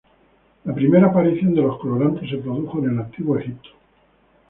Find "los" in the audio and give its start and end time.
1.61-1.77